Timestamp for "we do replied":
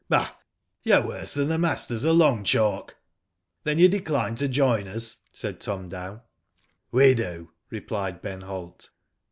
6.91-8.19